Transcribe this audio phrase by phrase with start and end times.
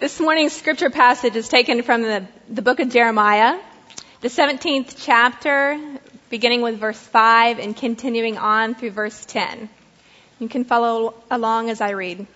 [0.00, 3.58] This morning's scripture passage is taken from the, the book of Jeremiah,
[4.20, 5.76] the 17th chapter,
[6.30, 9.68] beginning with verse 5 and continuing on through verse 10.
[10.38, 12.28] You can follow along as I read.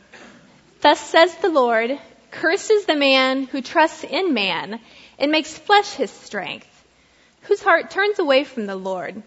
[0.81, 1.97] Thus says the Lord,
[2.33, 4.81] curses the man who trusts in man
[5.21, 6.67] and makes flesh his strength,
[7.43, 9.23] whose heart turns away from the Lord.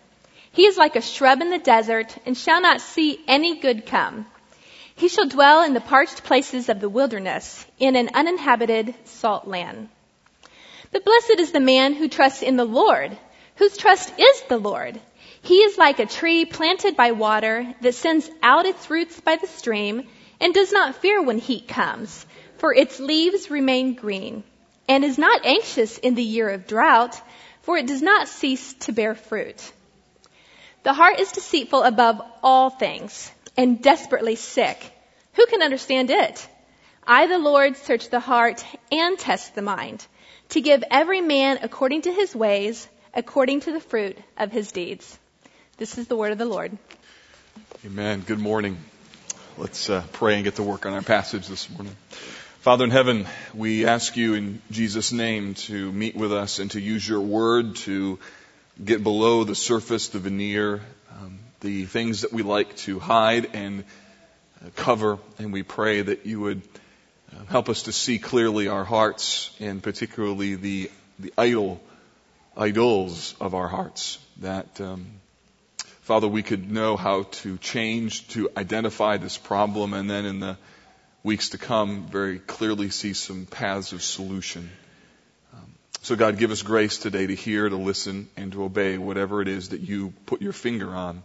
[0.52, 4.26] He is like a shrub in the desert and shall not see any good come.
[4.98, 9.90] He shall dwell in the parched places of the wilderness, in an uninhabited salt land.
[10.92, 13.18] But blessed is the man who trusts in the Lord,
[13.58, 15.02] whose trust is the Lord.
[15.42, 19.48] He is like a tree planted by water that sends out its roots by the
[19.48, 20.08] stream
[20.40, 22.26] and does not fear when heat comes,
[22.58, 24.46] for its leaves remain green,
[24.88, 27.22] and is not anxious in the year of drought,
[27.64, 29.74] for it does not cease to bear fruit.
[30.84, 34.92] The heart is deceitful above all things and desperately sick.
[35.34, 36.48] Who can understand it?
[37.08, 40.06] I, the Lord, search the heart and test the mind
[40.50, 45.18] to give every man according to his ways, according to the fruit of his deeds.
[45.78, 46.78] This is the word of the Lord.
[47.86, 48.22] Amen.
[48.22, 48.78] Good morning.
[49.58, 51.96] Let's uh, pray and get to work on our passage this morning.
[52.60, 56.82] Father in heaven, we ask you in Jesus' name to meet with us and to
[56.82, 58.18] use your word to
[58.84, 60.82] get below the surface, the veneer,
[61.12, 63.84] um, the things that we like to hide and
[64.76, 65.18] cover.
[65.40, 66.62] And we pray that you would
[67.34, 71.82] uh, help us to see clearly our hearts and particularly the, the idol,
[72.56, 74.20] idols of our hearts.
[74.42, 75.08] That, um,
[76.04, 80.58] Father, we could know how to change, to identify this problem, and then in the
[81.24, 84.70] weeks to come, very clearly see some paths of solution.
[86.04, 89.48] So God, give us grace today to hear, to listen, and to obey whatever it
[89.48, 91.24] is that you put your finger on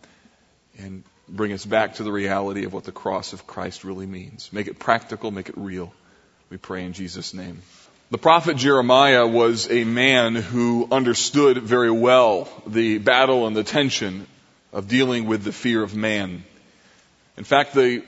[0.81, 4.53] and bring us back to the reality of what the cross of Christ really means.
[4.53, 5.93] Make it practical, make it real.
[6.51, 7.63] We pray in Jesus' name.
[8.11, 14.27] The prophet Jeremiah was a man who understood very well the battle and the tension
[14.73, 16.45] of dealing with the fear of man.
[17.37, 18.03] In fact, the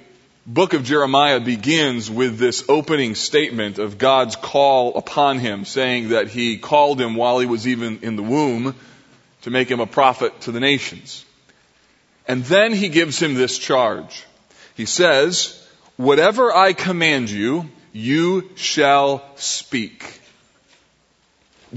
[0.44, 6.26] book of Jeremiah begins with this opening statement of God's call upon him, saying that
[6.26, 8.74] he called him while he was even in the womb
[9.42, 11.24] to make him a prophet to the nations.
[12.27, 14.25] And then he gives him this charge.
[14.77, 15.66] He says,
[15.97, 20.21] whatever I command you, you shall speak.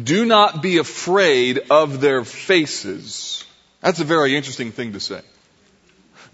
[0.01, 3.43] Do not be afraid of their faces.
[3.81, 5.21] That's a very interesting thing to say.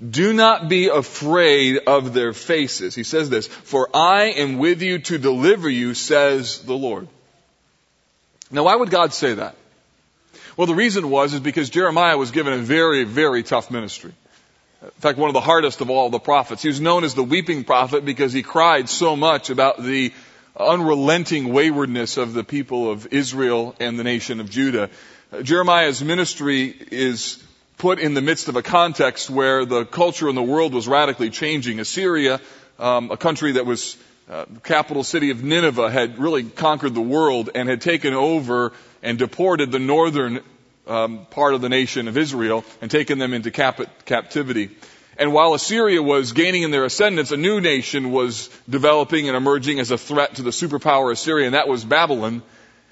[0.07, 2.95] Do not be afraid of their faces.
[2.95, 7.07] He says this, for I am with you to deliver you, says the Lord.
[8.49, 9.55] Now why would God say that?
[10.57, 14.13] Well, the reason was is because Jeremiah was given a very, very tough ministry.
[14.81, 16.63] In fact, one of the hardest of all the prophets.
[16.63, 20.11] He was known as the weeping prophet because he cried so much about the
[20.57, 24.89] unrelenting waywardness of the people of Israel and the nation of Judah.
[25.43, 27.41] Jeremiah's ministry is
[27.77, 31.29] put in the midst of a context where the culture in the world was radically
[31.29, 31.79] changing.
[31.79, 32.41] Assyria,
[32.77, 33.97] um, a country that was
[34.29, 38.73] uh, capital city of Nineveh, had really conquered the world and had taken over
[39.03, 40.41] and deported the northern
[40.87, 44.69] um, part of the nation of Israel and taken them into cap- captivity.
[45.17, 49.79] And while Assyria was gaining in their ascendance, a new nation was developing and emerging
[49.79, 52.41] as a threat to the superpower Assyria, and that was Babylon.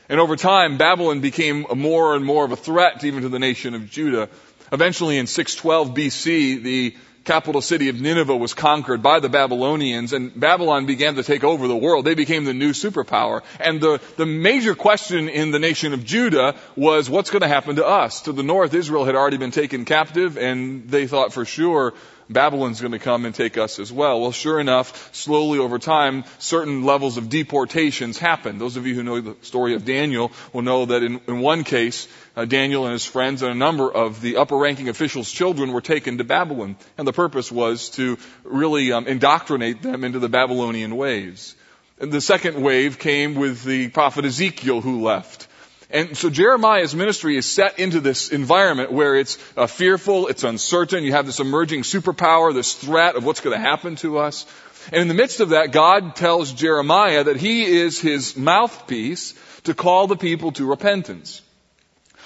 [0.10, 3.74] And over time, Babylon became more and more of a threat even to the nation
[3.74, 4.30] of Judah.
[4.72, 6.96] Eventually in 612 BC, the
[7.30, 11.68] capital city of Nineveh was conquered by the Babylonians and Babylon began to take over
[11.68, 12.04] the world.
[12.04, 13.44] They became the new superpower.
[13.60, 17.76] And the, the major question in the nation of Judah was what's going to happen
[17.76, 18.24] to us?
[18.24, 21.94] To the north, Israel had already been taken captive and they thought for sure
[22.30, 24.22] Babylon's going to come and take us as well.
[24.22, 28.60] Well, sure enough, slowly over time, certain levels of deportations happen.
[28.60, 31.64] Those of you who know the story of Daniel will know that in, in one
[31.64, 35.74] case, uh, Daniel and his friends and a number of the upper ranking officials' children
[35.74, 36.78] were taken to Babylon.
[36.98, 41.56] And the purpose was to really um, indoctrinate them into the Babylonian ways.
[42.00, 45.49] And the second wave came with the prophet Ezekiel who left.
[45.92, 51.04] And so Jeremiah's ministry is set into this environment where it's uh, fearful, it's uncertain,
[51.04, 54.46] you have this emerging superpower, this threat of what's going to happen to us.
[54.92, 59.34] And in the midst of that, God tells Jeremiah that he is his mouthpiece
[59.64, 61.42] to call the people to repentance.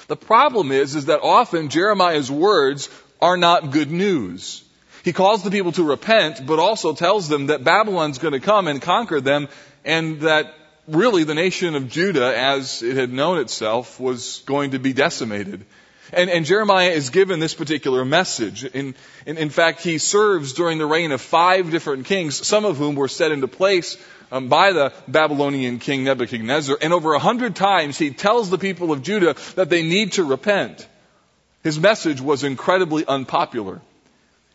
[0.08, 2.90] The problem is, is that often Jeremiah's words
[3.22, 4.64] are not good news.
[5.04, 8.68] He calls the people to repent, but also tells them that Babylon's going to come
[8.68, 9.48] and conquer them
[9.86, 10.54] and that
[10.88, 15.66] really the nation of Judah, as it had known itself, was going to be decimated.
[16.12, 18.66] And, and Jeremiah is given this particular message.
[18.66, 18.94] In,
[19.26, 22.96] in, in fact, he serves during the reign of five different kings, some of whom
[22.96, 23.98] were set into place
[24.32, 26.78] um, by the Babylonian king Nebuchadnezzar.
[26.82, 30.24] And over a hundred times he tells the people of Judah that they need to
[30.24, 30.88] repent.
[31.64, 33.82] His message was incredibly unpopular.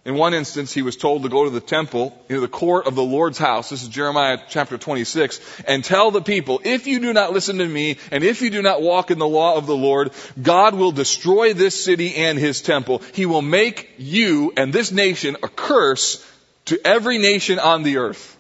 [0.08, 2.94] In one instance, he was told to go to the temple, into the court of
[2.94, 3.69] the Lord's house.
[3.69, 7.69] This is Jeremiah chapter 26, and tell the people, if you do not listen to
[7.69, 10.93] me, and if you do not walk in the law of the Lord, God will
[10.93, 13.02] destroy this city and his temple.
[13.12, 16.26] He will make you and this nation a curse
[16.64, 18.34] to every nation on the earth.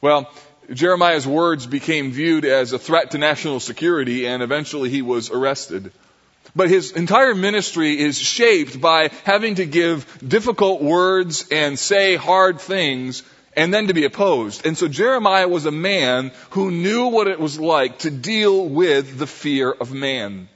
[0.00, 0.32] Well,
[0.68, 5.92] Jeremiah's words became viewed as a threat to national security, and eventually he was arrested.
[6.54, 12.60] But his entire ministry is shaped by having to give difficult words and say hard
[12.60, 13.22] things
[13.56, 14.66] and then to be opposed.
[14.66, 19.18] And so Jeremiah was a man who knew what it was like to deal with
[19.18, 20.48] the fear of man.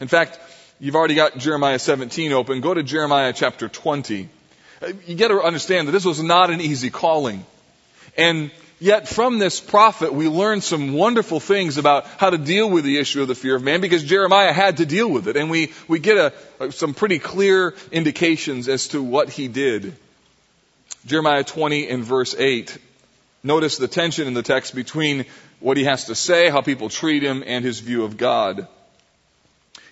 [0.00, 0.38] In fact,
[0.80, 2.60] you've already got Jeremiah 17 open.
[2.60, 4.28] Go to Jeremiah chapter 20.
[5.06, 7.44] You got to understand that this was not an easy calling.
[8.16, 8.50] And
[8.82, 12.98] Yet from this prophet, we learn some wonderful things about how to deal with the
[12.98, 15.36] issue of the fear of man because Jeremiah had to deal with it.
[15.36, 19.94] And we, we get a, some pretty clear indications as to what he did.
[21.06, 22.76] Jeremiah 20 and verse 8.
[23.44, 25.26] Notice the tension in the text between
[25.60, 28.66] what he has to say, how people treat him, and his view of God.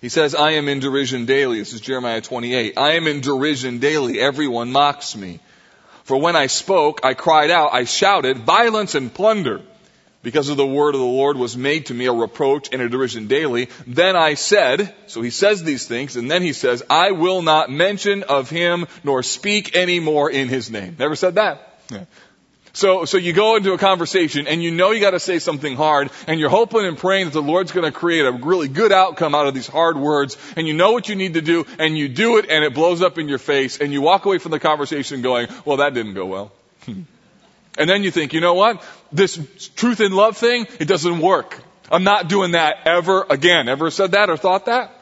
[0.01, 1.59] He says, I am in derision daily.
[1.59, 2.77] This is Jeremiah 28.
[2.77, 4.19] I am in derision daily.
[4.19, 5.39] Everyone mocks me.
[6.03, 9.61] For when I spoke, I cried out, I shouted, violence and plunder.
[10.23, 12.89] Because of the word of the Lord was made to me a reproach and a
[12.89, 13.69] derision daily.
[13.87, 17.71] Then I said, so he says these things, and then he says, I will not
[17.71, 20.95] mention of him nor speak any more in his name.
[20.99, 21.79] Never said that.
[21.89, 22.05] Yeah.
[22.73, 26.09] So, so you go into a conversation and you know you gotta say something hard
[26.27, 29.47] and you're hoping and praying that the Lord's gonna create a really good outcome out
[29.47, 32.37] of these hard words and you know what you need to do and you do
[32.37, 35.21] it and it blows up in your face and you walk away from the conversation
[35.21, 36.51] going, well that didn't go well.
[36.87, 37.05] and
[37.89, 38.81] then you think, you know what?
[39.11, 41.61] This truth and love thing, it doesn't work.
[41.91, 43.67] I'm not doing that ever again.
[43.67, 44.95] Ever said that or thought that?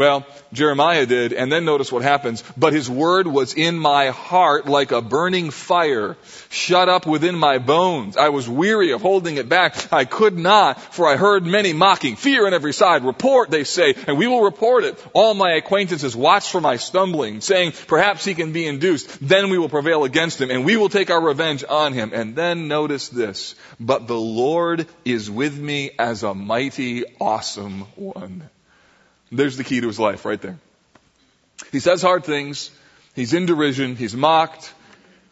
[0.00, 0.24] Well,
[0.54, 2.42] Jeremiah did, and then notice what happens.
[2.56, 6.16] But his word was in my heart like a burning fire,
[6.48, 8.16] shut up within my bones.
[8.16, 9.92] I was weary of holding it back.
[9.92, 12.16] I could not, for I heard many mocking.
[12.16, 13.04] Fear on every side.
[13.04, 14.98] Report, they say, and we will report it.
[15.12, 19.18] All my acquaintances watch for my stumbling, saying, perhaps he can be induced.
[19.20, 22.12] Then we will prevail against him, and we will take our revenge on him.
[22.14, 23.54] And then notice this.
[23.78, 28.48] But the Lord is with me as a mighty, awesome one.
[29.32, 30.58] There's the key to his life right there.
[31.72, 32.70] He says hard things.
[33.14, 33.96] He's in derision.
[33.96, 34.72] He's mocked.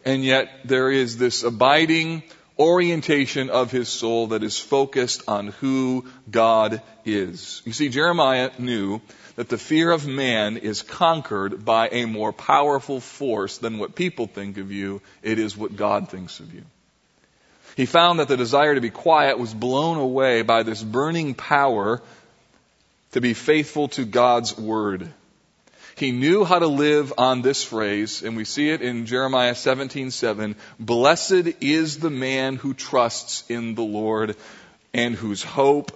[0.05, 2.23] And yet there is this abiding
[2.57, 7.61] orientation of his soul that is focused on who God is.
[7.65, 9.01] You see, Jeremiah knew
[9.35, 14.27] that the fear of man is conquered by a more powerful force than what people
[14.27, 15.01] think of you.
[15.23, 16.63] It is what God thinks of you.
[17.77, 22.01] He found that the desire to be quiet was blown away by this burning power
[23.11, 25.11] to be faithful to God's word.
[25.95, 30.55] He knew how to live on this phrase, and we see it in Jeremiah 17:7.
[30.79, 34.37] Blessed is the man who trusts in the Lord
[34.93, 35.91] and whose hope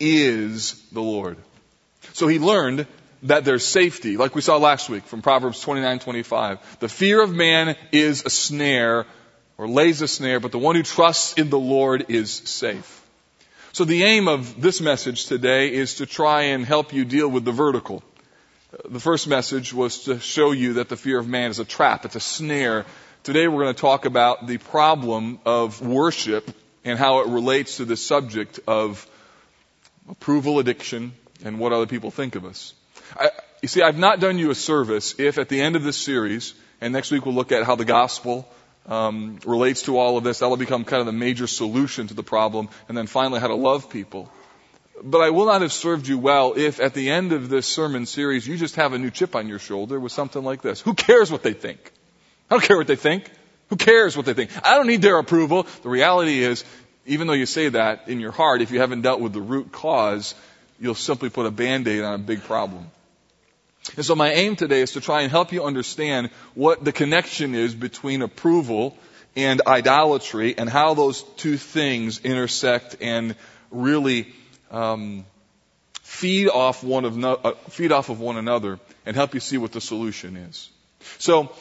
[0.00, 1.36] is the Lord.
[2.14, 2.86] So he learned
[3.24, 6.58] that there's safety, like we saw last week from Proverbs 29:25.
[6.80, 9.06] The fear of man is a snare,
[9.58, 13.01] or lays a snare, but the one who trusts in the Lord is safe.
[13.74, 17.46] So the aim of this message today is to try and help you deal with
[17.46, 18.02] the vertical.
[18.84, 22.04] The first message was to show you that the fear of man is a trap,
[22.04, 22.84] it's a snare.
[23.22, 26.54] Today we're going to talk about the problem of worship
[26.84, 29.06] and how it relates to the subject of
[30.06, 32.74] approval addiction and what other people think of us.
[33.18, 33.30] I,
[33.62, 36.52] you see, I've not done you a service if at the end of this series,
[36.82, 38.46] and next week we'll look at how the gospel
[38.86, 40.40] um, relates to all of this.
[40.40, 42.68] That'll become kind of the major solution to the problem.
[42.88, 44.30] And then finally, how to love people.
[45.02, 48.06] But I will not have served you well if at the end of this sermon
[48.06, 50.80] series you just have a new chip on your shoulder with something like this.
[50.80, 51.92] Who cares what they think?
[52.50, 53.28] I don't care what they think.
[53.68, 54.50] Who cares what they think?
[54.64, 55.66] I don't need their approval.
[55.82, 56.64] The reality is,
[57.06, 59.72] even though you say that in your heart, if you haven't dealt with the root
[59.72, 60.34] cause,
[60.78, 62.90] you'll simply put a band-aid on a big problem.
[63.96, 67.54] And so my aim today is to try and help you understand what the connection
[67.54, 68.96] is between approval
[69.34, 73.34] and idolatry and how those two things intersect and
[73.70, 74.32] really
[74.70, 75.24] um,
[76.02, 79.58] feed off one of no, uh, feed off of one another and help you see
[79.58, 80.70] what the solution is.
[81.18, 81.52] So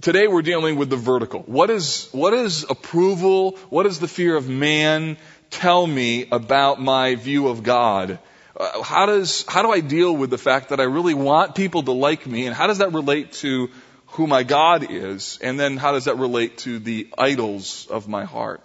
[0.00, 1.40] today we're dealing with the vertical.
[1.42, 3.52] What is what is approval?
[3.68, 5.16] What does the fear of man
[5.50, 8.18] tell me about my view of God?
[8.56, 11.82] Uh, how does, how do I deal with the fact that I really want people
[11.84, 13.70] to like me and how does that relate to
[14.06, 15.38] who my God is?
[15.42, 18.62] And then how does that relate to the idols of my heart?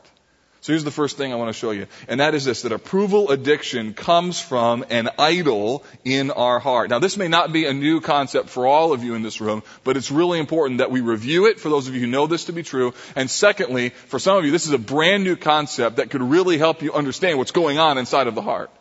[0.65, 1.85] So here's the first thing I want to show you.
[2.07, 6.89] And that is this, that approval addiction comes from an idol in our heart.
[6.89, 9.61] Now this may not be a new concept for all of you in this room,
[9.83, 12.45] but it's really important that we review it for those of you who know this
[12.45, 12.95] to be true.
[13.15, 16.57] And secondly, for some of you, this is a brand new concept that could really
[16.57, 18.71] help you understand what's going on inside of the heart.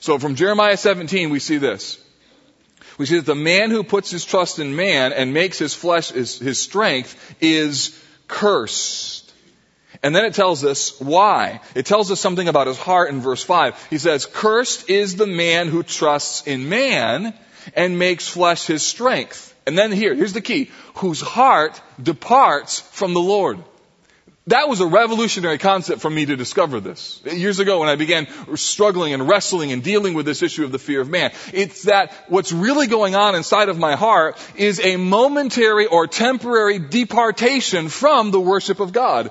[0.00, 1.98] So from Jeremiah 17, we see this.
[2.98, 6.10] We see that the man who puts his trust in man and makes his flesh
[6.10, 9.32] his, his strength is cursed.
[10.02, 11.60] And then it tells us why.
[11.74, 13.86] It tells us something about his heart in verse 5.
[13.90, 17.34] He says, Cursed is the man who trusts in man
[17.74, 19.54] and makes flesh his strength.
[19.66, 20.70] And then here, here's the key.
[20.96, 23.58] Whose heart departs from the Lord.
[24.48, 27.22] That was a revolutionary concept for me to discover this.
[27.24, 30.78] Years ago when I began struggling and wrestling and dealing with this issue of the
[30.78, 31.32] fear of man.
[31.54, 36.78] It's that what's really going on inside of my heart is a momentary or temporary
[36.78, 39.30] departation from the worship of God.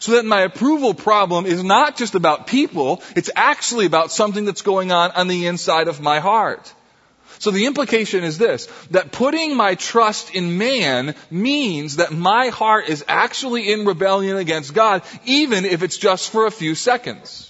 [0.00, 4.62] So that my approval problem is not just about people, it's actually about something that's
[4.62, 6.74] going on on the inside of my heart.
[7.40, 12.90] So the implication is this, that putting my trust in man means that my heart
[12.90, 17.46] is actually in rebellion against God, even if it's just for a few seconds.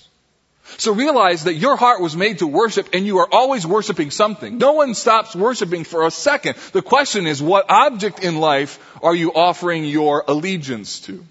[0.79, 4.59] So realize that your heart was made to worship and you are always worshiping something.
[4.59, 6.57] No one stops worshiping for a second.
[6.71, 11.27] The question is, what object in life are you offering your allegiance to?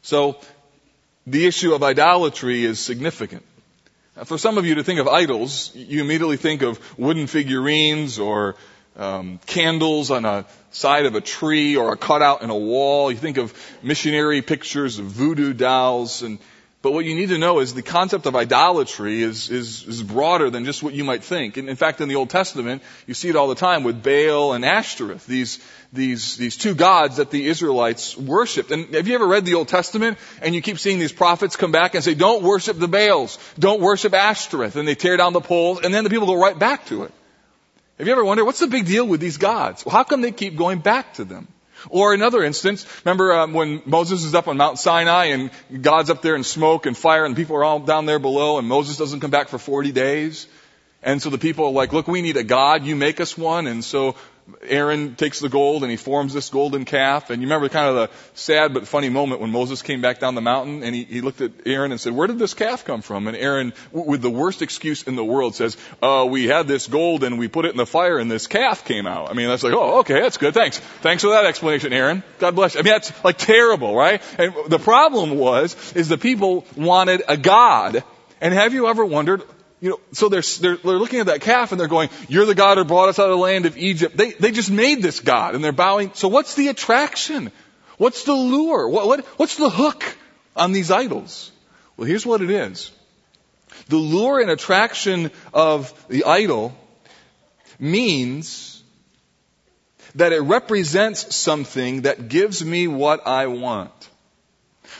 [0.00, 0.38] So,
[1.26, 3.44] the issue of idolatry is significant.
[4.24, 8.56] For some of you to think of idols, you immediately think of wooden figurines or
[8.96, 13.12] um, candles on a side of a tree or a cutout in a wall.
[13.12, 16.40] You think of missionary pictures of voodoo dolls and
[16.82, 20.48] but what you need to know is the concept of idolatry is, is, is broader
[20.48, 21.58] than just what you might think.
[21.58, 24.54] And in fact, in the Old Testament, you see it all the time with Baal
[24.54, 25.58] and Ashtoreth, these,
[25.92, 28.70] these, these two gods that the Israelites worshipped.
[28.70, 31.70] And have you ever read the Old Testament and you keep seeing these prophets come
[31.70, 35.42] back and say, don't worship the Baals, don't worship Ashtoreth, and they tear down the
[35.42, 37.12] poles, and then the people go right back to it.
[37.98, 39.84] Have you ever wondered, what's the big deal with these gods?
[39.84, 41.46] Well, how come they keep going back to them?
[41.88, 46.22] Or another instance, remember um, when Moses is up on Mount Sinai and God's up
[46.22, 49.20] there in smoke and fire and people are all down there below and Moses doesn't
[49.20, 50.46] come back for 40 days?
[51.02, 53.66] And so the people are like, look, we need a God, you make us one.
[53.66, 54.16] And so
[54.62, 57.30] Aaron takes the gold and he forms this golden calf.
[57.30, 60.34] And you remember kind of the sad but funny moment when Moses came back down
[60.34, 63.02] the mountain and he, he looked at Aaron and said, where did this calf come
[63.02, 63.26] from?
[63.26, 67.24] And Aaron, with the worst excuse in the world, says, uh, we had this gold
[67.24, 69.30] and we put it in the fire and this calf came out.
[69.30, 70.54] I mean, that's like, oh, okay, that's good.
[70.54, 70.78] Thanks.
[70.78, 72.22] Thanks for that explanation, Aaron.
[72.38, 72.80] God bless you.
[72.80, 74.22] I mean, that's like terrible, right?
[74.38, 78.02] And the problem was, is the people wanted a God.
[78.40, 79.42] And have you ever wondered,
[79.80, 82.54] you know, so they're, they're, they're looking at that calf and they're going, you're the
[82.54, 84.16] God who brought us out of the land of Egypt.
[84.16, 86.12] They, they just made this God and they're bowing.
[86.14, 87.50] So what's the attraction?
[87.96, 88.88] What's the lure?
[88.88, 90.04] What, what, what's the hook
[90.54, 91.50] on these idols?
[91.96, 92.90] Well, here's what it is.
[93.88, 96.76] The lure and attraction of the idol
[97.78, 98.82] means
[100.14, 103.92] that it represents something that gives me what I want.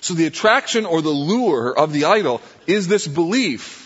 [0.01, 3.80] So the attraction or the lure of the idol is this belief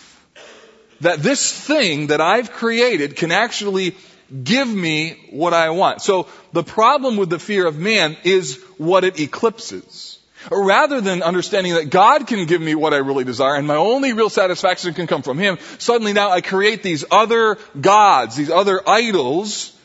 [1.01, 3.95] that this thing that I've created can actually
[4.43, 6.01] give me what I want.
[6.01, 10.19] So the problem with the fear of man is what it eclipses.
[10.51, 14.13] Rather than understanding that God can give me what I really desire and my only
[14.13, 18.87] real satisfaction can come from Him, suddenly now I create these other gods, these other
[18.87, 19.75] idols,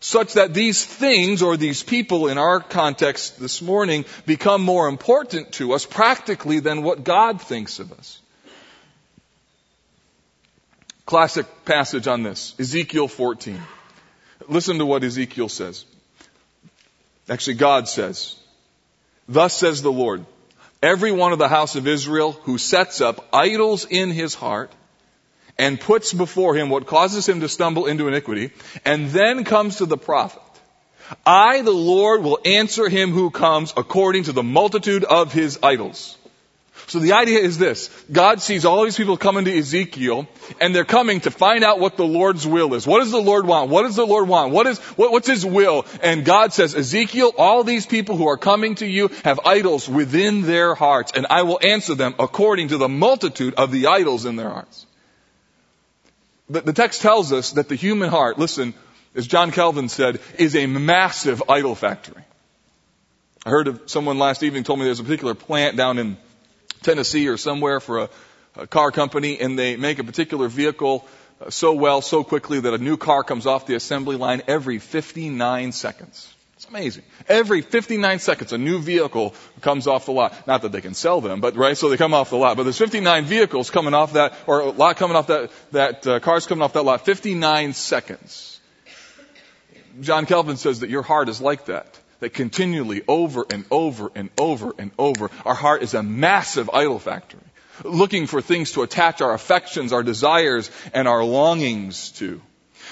[0.00, 5.52] such that these things or these people in our context this morning become more important
[5.52, 8.20] to us practically than what God thinks of us.
[11.06, 12.54] Classic passage on this.
[12.58, 13.60] Ezekiel 14.
[14.48, 15.84] Listen to what Ezekiel says.
[17.28, 18.36] Actually, God says,
[19.28, 20.24] Thus says the Lord,
[20.82, 24.70] every one of the house of Israel who sets up idols in his heart
[25.58, 28.50] and puts before him what causes him to stumble into iniquity
[28.84, 30.42] and then comes to the prophet,
[31.24, 36.16] I, the Lord, will answer him who comes according to the multitude of his idols.
[36.86, 37.88] So the idea is this.
[38.12, 40.28] God sees all these people coming to Ezekiel
[40.60, 42.86] and they're coming to find out what the Lord's will is.
[42.86, 43.70] What does the Lord want?
[43.70, 44.52] What does the Lord want?
[44.52, 45.86] What is, what, what's His will?
[46.02, 50.42] And God says, Ezekiel, all these people who are coming to you have idols within
[50.42, 54.36] their hearts and I will answer them according to the multitude of the idols in
[54.36, 54.86] their hearts.
[56.50, 58.74] The, the text tells us that the human heart, listen,
[59.14, 62.22] as John Calvin said, is a massive idol factory.
[63.46, 66.16] I heard of someone last evening told me there's a particular plant down in
[66.84, 68.10] Tennessee or somewhere for a
[68.56, 71.06] a car company and they make a particular vehicle
[71.40, 74.78] uh, so well, so quickly that a new car comes off the assembly line every
[74.78, 76.32] 59 seconds.
[76.54, 77.02] It's amazing.
[77.28, 80.46] Every 59 seconds, a new vehicle comes off the lot.
[80.46, 82.56] Not that they can sell them, but right, so they come off the lot.
[82.56, 86.20] But there's 59 vehicles coming off that, or a lot coming off that, that uh,
[86.20, 87.04] cars coming off that lot.
[87.04, 88.60] 59 seconds.
[90.00, 91.98] John Calvin says that your heart is like that.
[92.24, 96.98] That continually, over and over and over and over, our heart is a massive idol
[96.98, 97.42] factory
[97.84, 102.40] looking for things to attach our affections, our desires, and our longings to.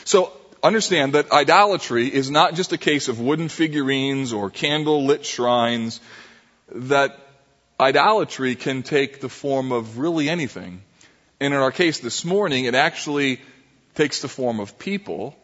[0.05, 5.25] So understand that idolatry is not just a case of wooden figurines or candle lit
[5.25, 5.99] shrines,
[6.71, 7.19] that
[7.81, 10.83] idolatry can take the form of really anything.
[11.41, 13.41] And in our case this morning, it actually
[13.95, 15.35] takes the form of people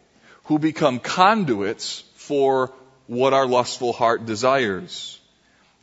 [0.45, 2.75] who become conduits for
[3.09, 5.19] what our lustful heart desires.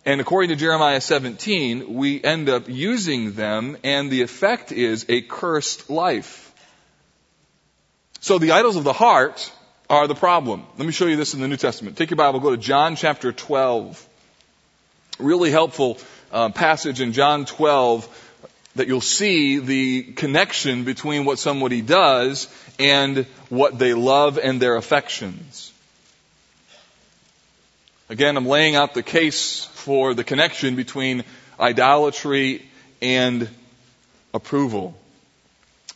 [0.06, 5.22] And according to Jeremiah 17, we end up using them and the effect is a
[5.22, 6.54] cursed life.
[8.22, 9.52] So the idols of the heart
[9.90, 10.66] are the problem.
[10.78, 11.98] Let me show you this in the New Testament.
[11.98, 14.08] Take your Bible, go to John chapter 12.
[15.18, 15.98] Really helpful
[16.32, 18.08] uh, passage in John 12
[18.76, 24.76] that you'll see the connection between what somebody does and what they love and their
[24.76, 25.72] affections.
[28.08, 31.24] Again, I'm laying out the case for the connection between
[31.60, 32.64] idolatry
[33.02, 33.50] and
[34.34, 34.96] approval.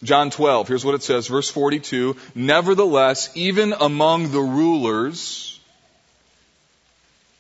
[0.02, 2.16] John 12, here's what it says, verse 42.
[2.34, 5.59] Nevertheless, even among the rulers,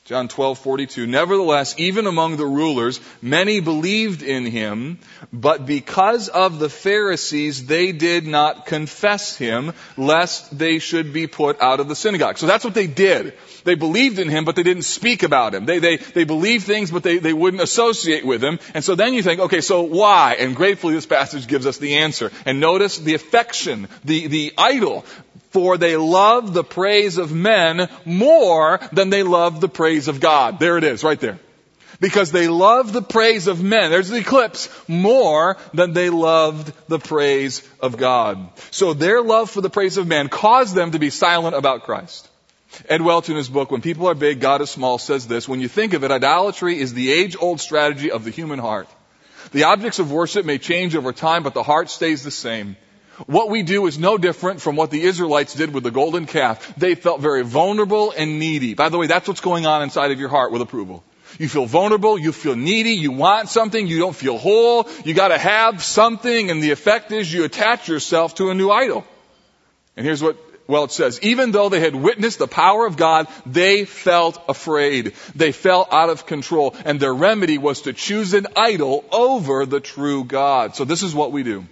[0.09, 4.97] John 12:42 Nevertheless even among the rulers many believed in him
[5.31, 11.61] but because of the Pharisees they did not confess him lest they should be put
[11.61, 12.39] out of the synagogue.
[12.39, 13.35] So that's what they did.
[13.65, 15.67] They believed in him but they didn't speak about him.
[15.67, 18.57] They they they believed things but they they wouldn't associate with him.
[18.73, 20.37] And so then you think okay so why?
[20.39, 22.31] And gratefully this passage gives us the answer.
[22.47, 25.05] And notice the affection, the the idol
[25.49, 30.59] for they love the praise of men more than they love the praise of God.
[30.59, 31.39] There it is, right there.
[31.99, 36.99] Because they love the praise of men, there's the eclipse, more than they loved the
[36.99, 38.49] praise of God.
[38.71, 42.29] So their love for the praise of man caused them to be silent about Christ.
[42.87, 45.59] Ed Welch in his book, When People Are Big, God is Small, says this, when
[45.59, 48.87] you think of it, idolatry is the age-old strategy of the human heart.
[49.51, 52.77] The objects of worship may change over time, but the heart stays the same.
[53.27, 56.73] What we do is no different from what the Israelites did with the golden calf.
[56.75, 58.73] They felt very vulnerable and needy.
[58.73, 61.03] By the way, that's what's going on inside of your heart with approval.
[61.37, 65.37] You feel vulnerable, you feel needy, you want something, you don't feel whole, you gotta
[65.37, 69.05] have something, and the effect is you attach yourself to a new idol.
[69.95, 70.37] And here's what
[70.69, 75.13] well, it says, even though they had witnessed the power of God, they felt afraid.
[75.33, 76.75] They felt out of control.
[76.85, 80.75] And their remedy was to choose an idol over the true God.
[80.75, 81.65] So this is what we do.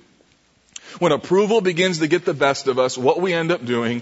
[1.00, 4.02] When approval begins to get the best of us, what we end up doing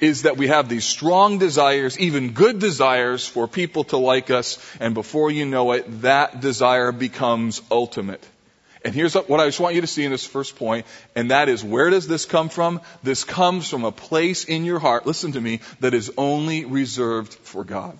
[0.00, 4.58] is that we have these strong desires, even good desires for people to like us,
[4.80, 8.24] and before you know it, that desire becomes ultimate.
[8.84, 10.86] And here's what I just want you to see in this first point,
[11.16, 12.80] and that is where does this come from?
[13.02, 17.34] This comes from a place in your heart, listen to me, that is only reserved
[17.34, 17.98] for God.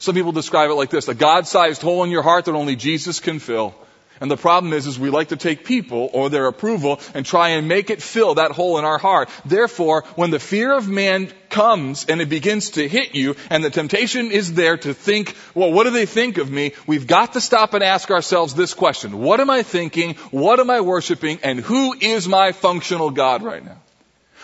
[0.00, 3.20] Some people describe it like this, a God-sized hole in your heart that only Jesus
[3.20, 3.74] can fill.
[4.20, 7.50] And the problem is, is we like to take people or their approval and try
[7.50, 9.28] and make it fill that hole in our heart.
[9.44, 13.70] Therefore, when the fear of man comes and it begins to hit you and the
[13.70, 16.72] temptation is there to think, well, what do they think of me?
[16.86, 19.18] We've got to stop and ask ourselves this question.
[19.18, 20.14] What am I thinking?
[20.30, 21.40] What am I worshiping?
[21.42, 23.80] And who is my functional God right now?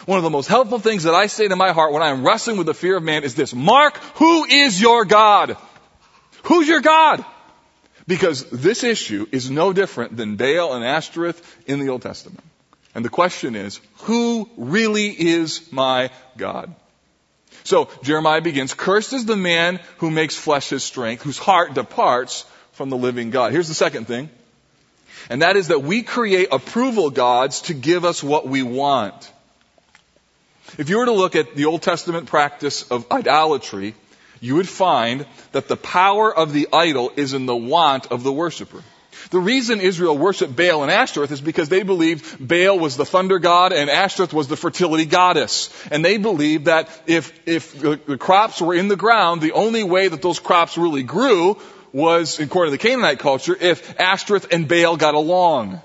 [0.06, 2.56] One of the most helpful things that I say to my heart when I'm wrestling
[2.56, 3.54] with the fear of man is this.
[3.54, 5.56] Mark, who is your God?
[6.44, 7.24] Who's your God?
[8.12, 12.44] Because this issue is no different than Baal and Ashtoreth in the Old Testament.
[12.94, 16.74] And the question is, who really is my God?
[17.64, 22.44] So Jeremiah begins, cursed is the man who makes flesh his strength, whose heart departs
[22.72, 23.50] from the living God.
[23.50, 24.28] Here's the second thing.
[25.30, 29.32] And that is that we create approval gods to give us what we want.
[30.76, 33.94] If you were to look at the Old Testament practice of idolatry,
[34.42, 38.32] you would find that the power of the idol is in the want of the
[38.32, 38.82] worshiper.
[39.30, 43.38] The reason Israel worshiped Baal and Ashtoreth is because they believed Baal was the thunder
[43.38, 45.70] god and Ashtoreth was the fertility goddess.
[45.92, 50.08] And they believed that if, if the, crops were in the ground, the only way
[50.08, 51.56] that those crops really grew
[51.92, 55.80] was, according to the Canaanite culture, if Ashtoreth and Baal got along.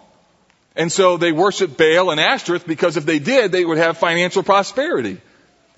[0.75, 4.41] And so they worshiped Baal and Ashtoreth because if they did, they would have financial
[4.41, 5.21] prosperity.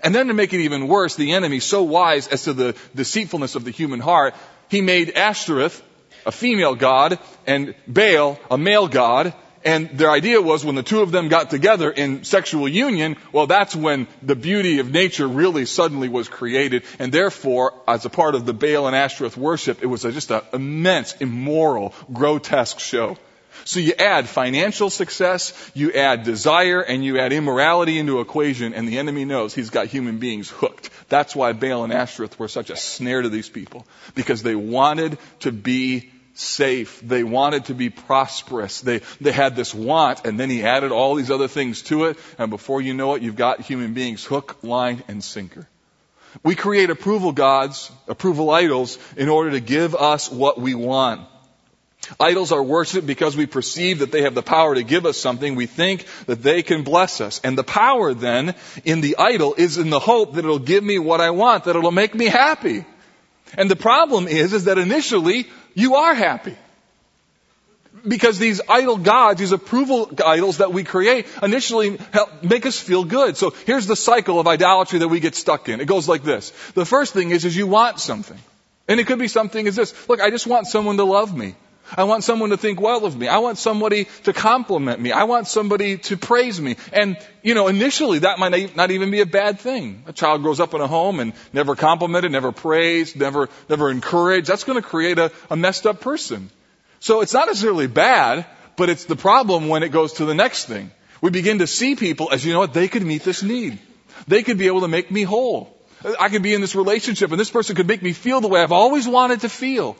[0.02, 3.56] And then to make it even worse, the enemy, so wise as to the deceitfulness
[3.56, 4.34] of the human heart,
[4.70, 5.82] he made Ashtoreth,
[6.26, 9.34] a female god and Baal, a male god.
[9.66, 13.46] And their idea was when the two of them got together in sexual union, well,
[13.46, 16.84] that's when the beauty of nature really suddenly was created.
[16.98, 20.42] And therefore, as a part of the Baal and Ashtoreth worship, it was just an
[20.54, 23.18] immense, immoral, grotesque show.
[23.70, 28.88] So you add financial success, you add desire, and you add immorality into equation, and
[28.88, 30.90] the enemy knows he's got human beings hooked.
[31.08, 35.20] That's why Baal and Ashtoreth were such a snare to these people, because they wanted
[35.42, 37.00] to be safe.
[37.02, 38.82] They wanted to be prosperous.
[38.82, 42.18] They, they had this want, and then he added all these other things to it,
[42.40, 45.70] and before you know it, you've got human beings hook, line, and sinker.
[46.42, 51.22] We create approval gods, approval idols, in order to give us what we want.
[52.20, 55.56] Idols are worshipped because we perceive that they have the power to give us something.
[55.56, 57.40] We think that they can bless us.
[57.44, 60.98] And the power then in the idol is in the hope that it'll give me
[60.98, 62.86] what I want, that it'll make me happy.
[63.56, 66.56] And the problem is, is that initially you are happy.
[68.08, 73.04] Because these idol gods, these approval idols that we create initially help make us feel
[73.04, 73.36] good.
[73.36, 75.82] So here's the cycle of idolatry that we get stuck in.
[75.82, 76.52] It goes like this.
[76.76, 78.38] The first thing is, is you want something.
[78.88, 79.94] And it could be something as this.
[80.08, 81.56] Look, I just want someone to love me.
[81.96, 83.28] I want someone to think well of me.
[83.28, 85.12] I want somebody to compliment me.
[85.12, 86.76] I want somebody to praise me.
[86.94, 90.04] And, you know, initially that might not even be a bad thing.
[90.08, 94.48] A child grows up in a home and never complimented, never praised, never, never encouraged.
[94.48, 96.50] That's going to create a, a messed up person.
[97.00, 100.66] So it's not necessarily bad, but it's the problem when it goes to the next
[100.66, 100.92] thing.
[101.22, 103.80] We begin to see people as, you know what, they could meet this need.
[104.28, 105.76] They could be able to make me whole.
[106.20, 108.62] I could be in this relationship and this person could make me feel the way
[108.62, 109.98] I've always wanted to feel.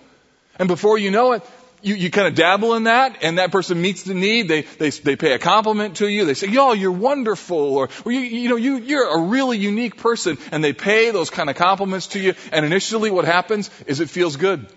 [0.58, 1.44] And before you know it,
[1.82, 4.48] you, you kind of dabble in that and that person meets the need.
[4.48, 6.26] They, they, they pay a compliment to you.
[6.26, 7.78] They say, yo, you're wonderful.
[7.78, 10.38] Or, or you, you know, you, you're a really unique person.
[10.52, 12.36] And they pay those kind of compliments to you.
[12.52, 14.68] And initially what happens is it feels good.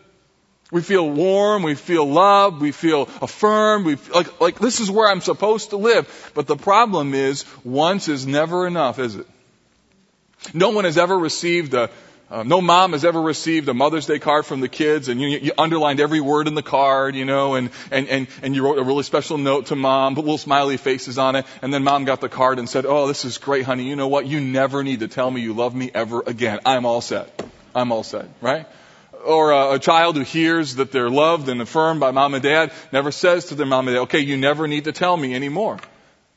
[0.70, 5.06] We feel warm, we feel loved, we feel affirmed, we like, like this is where
[5.06, 6.30] I'm supposed to live.
[6.34, 9.26] But the problem is, once is never enough, is it?
[10.54, 11.90] No one has ever received a,
[12.32, 15.28] uh, no mom has ever received a Mother's Day card from the kids, and you,
[15.28, 18.78] you underlined every word in the card, you know, and, and, and, and you wrote
[18.78, 22.06] a really special note to mom, put little smiley faces on it, and then mom
[22.06, 23.86] got the card and said, oh, this is great, honey.
[23.86, 24.26] You know what?
[24.26, 26.60] You never need to tell me you love me ever again.
[26.64, 27.44] I'm all set.
[27.74, 28.66] I'm all set, right?
[29.26, 32.72] Or a, a child who hears that they're loved and affirmed by mom and dad
[32.92, 35.78] never says to their mom and dad, okay, you never need to tell me anymore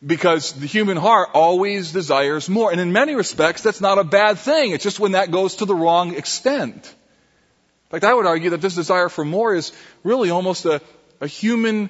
[0.06, 2.72] because the human heart always desires more.
[2.72, 4.72] And in many respects, that's not a bad thing.
[4.72, 6.76] It's just when that goes to the wrong extent.
[6.76, 9.72] In fact, I would argue that this desire for more is
[10.04, 10.82] really almost a,
[11.22, 11.90] a human,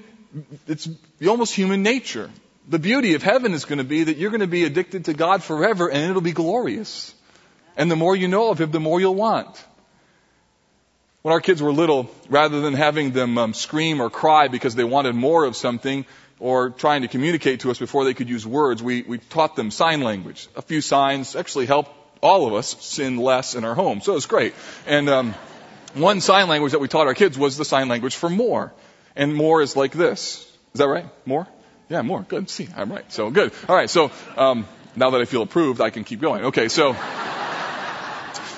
[0.67, 0.87] it's
[1.27, 2.29] almost human nature.
[2.67, 5.13] The beauty of heaven is going to be that you're going to be addicted to
[5.13, 7.13] God forever and it'll be glorious.
[7.77, 9.63] And the more you know of Him, the more you'll want.
[11.21, 14.83] When our kids were little, rather than having them um, scream or cry because they
[14.83, 16.05] wanted more of something,
[16.39, 19.71] or trying to communicate to us before they could use words, we, we taught them
[19.71, 20.47] sign language.
[20.55, 24.01] A few signs actually helped all of us sin less in our home.
[24.01, 24.53] So it was great.
[24.85, 25.35] And um,
[25.93, 28.73] one sign language that we taught our kids was the sign language for more.
[29.15, 30.39] And more is like this.
[30.73, 31.05] Is that right?
[31.25, 31.47] More?
[31.87, 32.21] Yeah, more.
[32.21, 32.49] Good.
[32.49, 33.09] See, I'm right.
[33.11, 33.53] So good.
[33.69, 33.89] All right.
[33.89, 36.45] So um, now that I feel approved, I can keep going.
[36.45, 36.67] Okay.
[36.67, 36.95] So.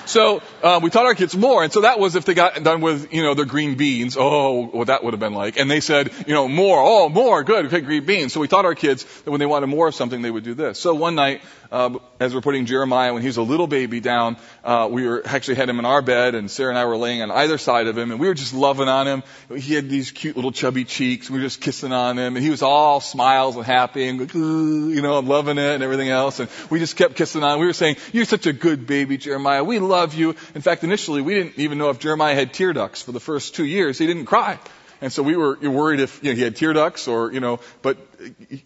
[0.08, 2.80] So uh, we taught our kids more, and so that was if they got done
[2.80, 4.16] with you know their green beans.
[4.18, 5.58] Oh, what that would have been like.
[5.58, 6.78] And they said, you know, more.
[6.80, 7.44] Oh, more.
[7.44, 7.66] Good.
[7.66, 8.32] Okay, green beans.
[8.32, 10.54] So we taught our kids that when they wanted more of something, they would do
[10.54, 10.78] this.
[10.78, 14.36] So one night, uh, as we're putting Jeremiah when he was a little baby down,
[14.64, 17.22] uh, we were actually had him in our bed, and Sarah and I were laying
[17.22, 19.22] on either side of him, and we were just loving on him.
[19.54, 21.30] He had these cute little chubby cheeks.
[21.30, 25.02] We were just kissing on him, and he was all smiles and happy, and you
[25.02, 26.40] know, I'm loving it and everything else.
[26.40, 27.54] And we just kept kissing on.
[27.54, 27.60] him.
[27.60, 29.62] We were saying, "You're such a good baby, Jeremiah.
[29.62, 33.02] We love you." In fact, initially we didn't even know if Jeremiah had tear ducts
[33.02, 33.98] for the first two years.
[33.98, 34.58] He didn't cry.
[35.00, 37.60] And so we were worried if you know, he had tear ducts or, you know,
[37.82, 37.98] but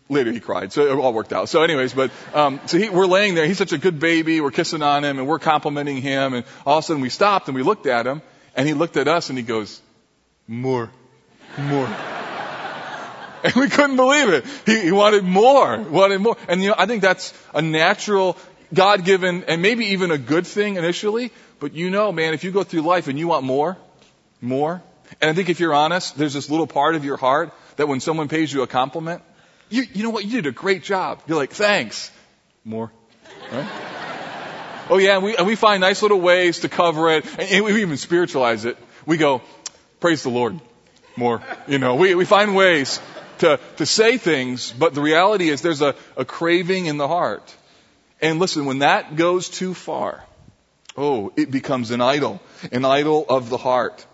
[0.09, 0.73] later he cried.
[0.73, 1.51] So it all worked out.
[1.51, 3.47] So anyways, but, um, so he, we're laying there.
[3.47, 4.41] He's such a good baby.
[4.41, 6.33] We're kissing on him and we're complimenting him.
[6.33, 8.23] And all of a sudden we stopped and we looked at him
[8.57, 9.81] and he looked at us and he goes,
[10.49, 10.91] more,
[11.59, 11.87] more.
[13.45, 14.47] and we couldn't believe it.
[14.65, 16.37] He, he wanted more, wanted more.
[16.49, 18.39] And you know, I think that's a natural,
[18.73, 21.31] God-given, and maybe even a good thing initially.
[21.63, 23.79] But you know, man, if you go through life and you want more,
[24.41, 24.83] more,
[25.21, 28.01] and I think if you're honest, there's this little part of your heart that when
[28.01, 29.23] someone pays you a compliment,
[29.71, 30.25] you, you know what?
[30.25, 31.23] You did a great job.
[31.29, 32.11] You're like, thanks.
[32.65, 32.91] More.
[33.53, 33.69] Right?
[34.91, 37.27] oh yeah, and we, and we find nice little ways to cover it.
[37.39, 38.77] And we even spiritualize it.
[39.07, 39.41] We go,
[40.01, 40.61] praise the Lord.
[41.15, 41.43] More.
[41.69, 43.01] You know, we, we find ways
[43.39, 47.55] to, to say things, but the reality is there's a, a craving in the heart.
[48.21, 50.25] And listen, when that goes too far,
[50.97, 54.05] oh, it becomes an idol, an idol of the heart.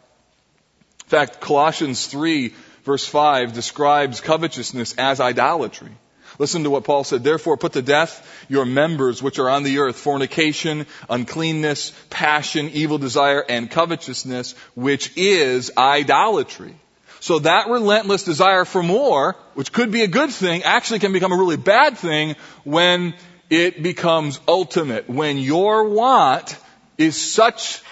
[1.04, 2.52] In fact, Colossians 3
[2.88, 5.90] verse 5 describes covetousness as idolatry.
[6.38, 7.22] Listen to what Paul said.
[7.22, 12.96] Therefore put to death your members which are on the earth, fornication, uncleanness, passion, evil
[12.96, 16.74] desire, and covetousness, which is idolatry.
[17.20, 21.32] So that relentless desire for more, which could be a good thing, actually can become
[21.32, 23.14] a really bad thing when
[23.50, 25.10] it becomes ultimate.
[25.10, 26.56] When your want
[26.98, 27.82] is such,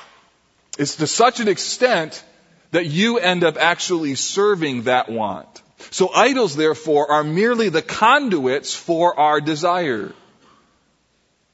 [0.79, 2.23] is to such an extent
[2.73, 5.63] that you end up actually serving that want.
[5.91, 10.13] So idols, therefore, are merely the conduits for our desire.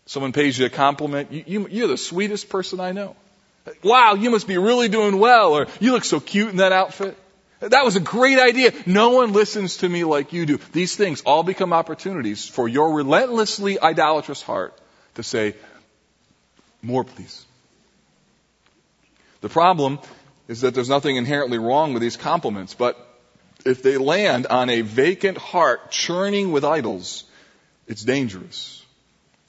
[0.07, 1.33] Someone pays you a compliment.
[1.33, 3.15] You, you, are the sweetest person I know.
[3.85, 7.17] Wow, you must be really doing well, or you look so cute in that outfit.
[7.61, 8.73] That was a great idea.
[8.87, 10.59] No one listens to me like you do.
[10.73, 14.77] These things all become opportunities for your relentlessly idolatrous heart
[15.15, 15.55] to say,
[16.83, 17.47] more please.
[19.41, 19.99] The problem
[20.49, 22.97] is that there's nothing inherently wrong with these compliments, but
[23.65, 27.25] if they land on a vacant heart churning with idols,
[27.87, 28.85] it's dangerous.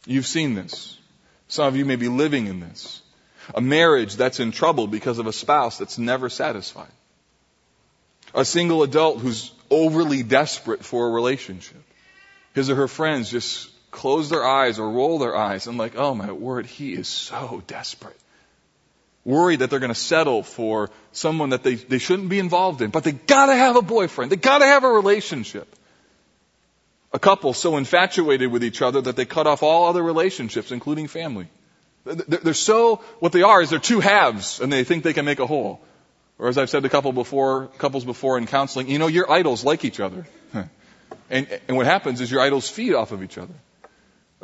[0.05, 0.97] You've seen this.
[1.47, 3.01] Some of you may be living in this.
[3.53, 6.91] A marriage that's in trouble because of a spouse that's never satisfied.
[8.33, 11.81] A single adult who's overly desperate for a relationship.
[12.53, 16.13] His or her friends just close their eyes or roll their eyes and like, oh
[16.13, 18.19] my word, he is so desperate
[19.25, 22.89] worried that they're going to settle for someone that they, they shouldn't be involved in.
[22.89, 24.31] But they gotta have a boyfriend.
[24.31, 25.73] They gotta have a relationship.
[27.13, 31.07] A couple so infatuated with each other that they cut off all other relationships, including
[31.07, 31.47] family.
[32.05, 35.39] They're so, what they are is they're two halves and they think they can make
[35.39, 35.79] a whole.
[36.37, 39.63] Or as I've said to couple before, couples before in counseling, you know, your idols
[39.63, 40.27] like each other.
[41.29, 43.53] And, and what happens is your idols feed off of each other.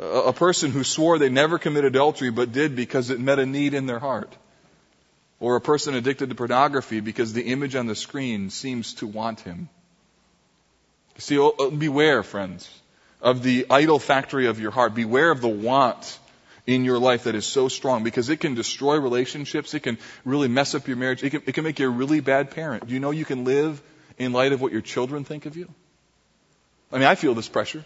[0.00, 3.74] A, person who swore they never commit adultery but did because it met a need
[3.74, 4.34] in their heart
[5.40, 9.40] or a person addicted to pornography because the image on the screen seems to want
[9.40, 9.68] him.
[11.18, 12.70] See, oh, oh, beware, friends,
[13.20, 14.94] of the idol factory of your heart.
[14.94, 16.18] Beware of the want
[16.66, 19.74] in your life that is so strong because it can destroy relationships.
[19.74, 21.22] It can really mess up your marriage.
[21.22, 22.86] It can, it can make you a really bad parent.
[22.86, 23.82] Do you know you can live
[24.18, 25.68] in light of what your children think of you?
[26.92, 27.84] I mean, I feel this pressure.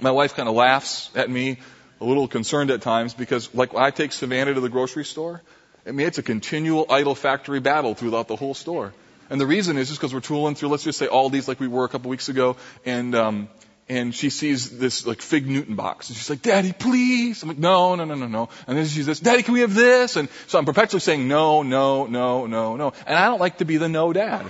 [0.00, 1.58] My wife kind of laughs at me,
[2.00, 5.42] a little concerned at times because like I take Savannah to the grocery store
[5.86, 8.92] I mean, it's a continual idol factory battle throughout the whole store.
[9.30, 11.68] And the reason is just because we're tooling through, let's just say Aldi's like we
[11.68, 13.48] were a couple weeks ago, and um,
[13.88, 17.58] and she sees this like fig Newton box, and she's like, "Daddy, please." I'm like,
[17.58, 20.28] "No, no, no, no, no." And then she says, "Daddy, can we have this?" And
[20.48, 23.76] so I'm perpetually saying, "No, no, no, no, no." And I don't like to be
[23.76, 24.46] the no dad.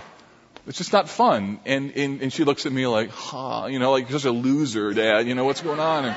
[0.70, 1.58] It's just not fun.
[1.66, 4.94] And and, and she looks at me like, "Ha," you know, like such a loser,
[4.94, 5.26] dad.
[5.26, 6.04] You know what's going on?
[6.04, 6.16] And,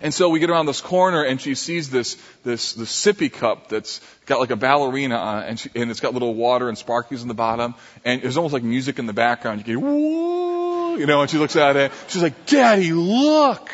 [0.00, 3.68] and so we get around this corner and she sees this, this, this sippy cup
[3.68, 6.78] that's got like a ballerina on it and, she, and it's got little water and
[6.78, 7.74] sparklies in the bottom
[8.06, 9.60] and there's almost like music in the background.
[9.60, 11.92] You get, whoa, you know, and she looks at it.
[12.08, 13.70] She's like, Daddy, look.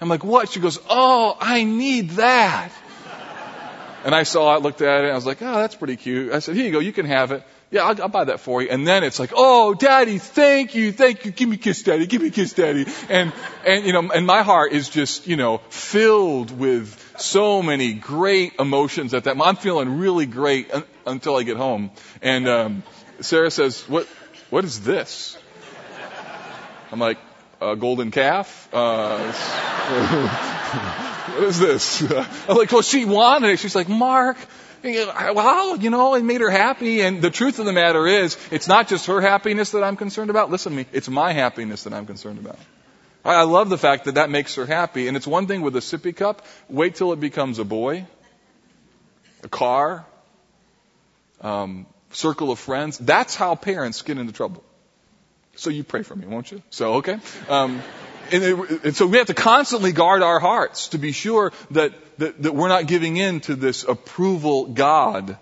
[0.00, 0.48] I'm like, what?
[0.48, 2.70] She goes, oh, I need that.
[4.04, 6.32] And I saw it, looked at it, I was like, oh, that's pretty cute.
[6.32, 7.42] I said, here you go, you can have it.
[7.70, 8.68] Yeah, I'll, I'll, buy that for you.
[8.68, 11.32] And then it's like, oh, daddy, thank you, thank you.
[11.32, 12.06] Give me a kiss, daddy.
[12.06, 12.86] Give me a kiss, daddy.
[13.08, 13.32] And,
[13.66, 18.54] and, you know, and my heart is just, you know, filled with so many great
[18.60, 19.36] emotions at that.
[19.36, 19.56] moment.
[19.56, 21.90] I'm feeling really great un- until I get home.
[22.22, 22.82] And, um,
[23.20, 24.06] Sarah says, what,
[24.50, 25.36] what is this?
[26.92, 27.18] I'm like,
[27.60, 28.68] a golden calf?
[28.72, 29.32] Uh,
[31.32, 32.02] what is this?
[32.48, 33.58] I'm like, well, she wanted it.
[33.58, 34.36] She's like, Mark,
[34.84, 37.00] well, you know, it made her happy.
[37.00, 40.30] And the truth of the matter is, it's not just her happiness that I'm concerned
[40.30, 40.50] about.
[40.50, 40.86] Listen to me.
[40.92, 42.58] It's my happiness that I'm concerned about.
[43.24, 45.08] I love the fact that that makes her happy.
[45.08, 46.44] And it's one thing with a sippy cup.
[46.68, 48.06] Wait till it becomes a boy,
[49.42, 50.04] a car,
[51.40, 52.98] um, circle of friends.
[52.98, 54.62] That's how parents get into trouble.
[55.56, 56.62] So you pray for me, won't you?
[56.70, 57.18] So, okay.
[57.48, 57.82] Um,
[58.32, 61.92] and, it, and, so we have to constantly guard our hearts to be sure that,
[62.18, 65.38] that, that we're not giving in to this approval God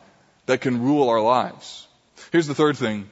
[0.46, 1.86] that can rule our lives.
[2.30, 3.08] Here's the third thing,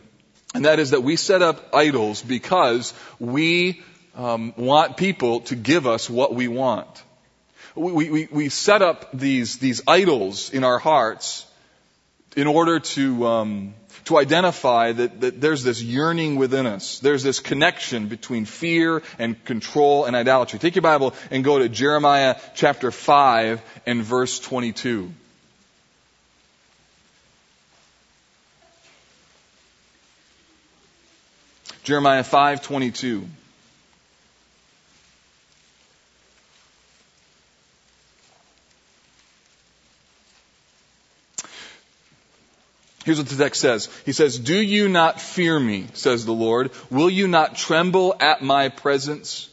[0.54, 3.82] and that is that we set up idols because we
[4.14, 7.02] um, want people to give us what we want.
[7.74, 11.46] We, we, we set up these, these idols in our hearts
[12.36, 13.74] in order to um,
[14.10, 16.98] to identify that, that there's this yearning within us.
[16.98, 20.58] There's this connection between fear and control and idolatry.
[20.58, 25.12] Take your Bible and go to Jeremiah chapter 5 and verse 22.
[31.84, 33.26] Jeremiah 5:22
[43.10, 43.88] Here's what the text says.
[44.06, 46.70] He says, Do you not fear me, says the Lord?
[46.90, 49.49] Will you not tremble at my presence?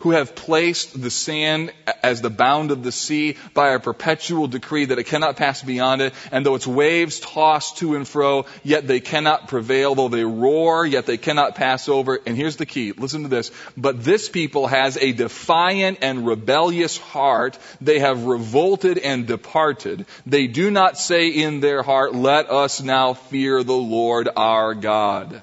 [0.00, 4.86] Who have placed the sand as the bound of the sea by a perpetual decree
[4.86, 8.86] that it cannot pass beyond it, and though its waves toss to and fro, yet
[8.86, 12.18] they cannot prevail, though they roar, yet they cannot pass over.
[12.26, 13.50] And here's the key, listen to this.
[13.76, 17.58] But this people has a defiant and rebellious heart.
[17.80, 20.06] They have revolted and departed.
[20.26, 25.42] They do not say in their heart, let us now fear the Lord our God.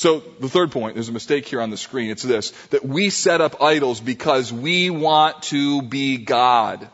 [0.00, 2.08] So the third point, there's a mistake here on the screen.
[2.08, 6.88] It's this, that we set up idols because we want to be God.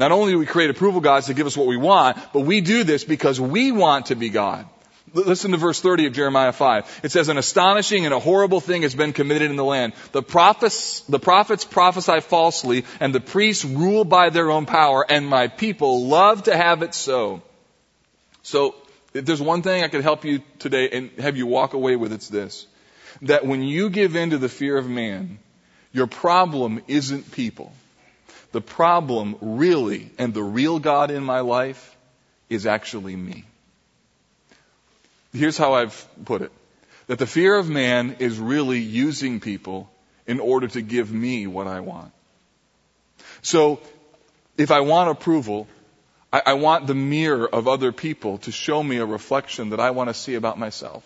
[0.00, 2.60] Not only do we create approval gods to give us what we want, but we
[2.60, 4.66] do this because we want to be God.
[5.14, 7.02] Listen to verse 30 of Jeremiah 5.
[7.04, 9.92] It says, an astonishing and a horrible thing has been committed in the land.
[10.10, 15.24] The prophets, the prophets prophesy falsely and the priests rule by their own power and
[15.24, 17.42] my people love to have it so.
[18.42, 18.74] So
[19.14, 22.12] if there's one thing I could help you today and have you walk away with,
[22.12, 22.66] it's this.
[23.22, 25.38] That when you give in to the fear of man,
[25.92, 27.72] your problem isn't people.
[28.52, 31.96] The problem really, and the real God in my life,
[32.48, 33.44] is actually me.
[35.32, 36.52] Here's how I've put it.
[37.06, 39.90] That the fear of man is really using people
[40.26, 42.12] in order to give me what I want.
[43.40, 43.80] So,
[44.56, 45.66] if I want approval,
[46.32, 49.90] I, I want the mirror of other people to show me a reflection that I
[49.90, 51.04] want to see about myself.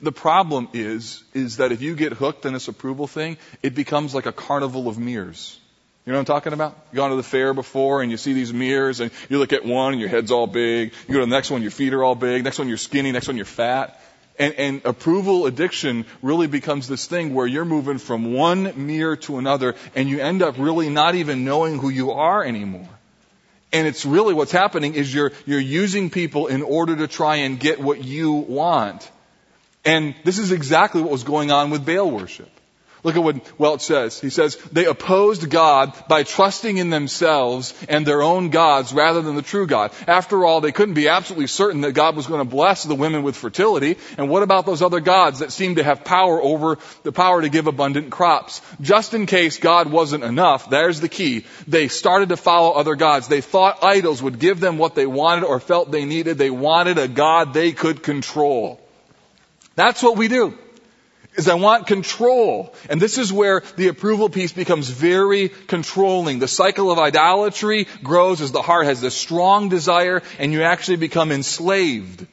[0.00, 4.14] The problem is, is that if you get hooked in this approval thing, it becomes
[4.14, 5.58] like a carnival of mirrors.
[6.06, 6.78] You know what I'm talking about?
[6.92, 9.64] You gone to the fair before and you see these mirrors and you look at
[9.64, 10.92] one and your head's all big.
[11.06, 12.44] You go to the next one, your feet are all big.
[12.44, 13.12] Next one, you're skinny.
[13.12, 14.00] Next one, you're fat.
[14.38, 19.38] And, and approval addiction really becomes this thing where you're moving from one mirror to
[19.38, 22.88] another and you end up really not even knowing who you are anymore.
[23.72, 27.60] And it's really what's happening is you're, you're using people in order to try and
[27.60, 29.10] get what you want.
[29.84, 32.50] And this is exactly what was going on with Baal worship.
[33.04, 34.20] Look at what Welch says.
[34.20, 39.36] He says, they opposed God by trusting in themselves and their own gods rather than
[39.36, 39.92] the true God.
[40.08, 43.22] After all, they couldn't be absolutely certain that God was going to bless the women
[43.22, 43.98] with fertility.
[44.16, 47.48] And what about those other gods that seemed to have power over the power to
[47.48, 48.60] give abundant crops?
[48.80, 51.44] Just in case God wasn't enough, there's the key.
[51.68, 53.28] They started to follow other gods.
[53.28, 56.36] They thought idols would give them what they wanted or felt they needed.
[56.36, 58.80] They wanted a God they could control.
[59.76, 60.58] That's what we do
[61.36, 62.74] is I want control.
[62.88, 66.38] And this is where the approval piece becomes very controlling.
[66.38, 70.96] The cycle of idolatry grows as the heart has this strong desire and you actually
[70.96, 72.26] become enslaved.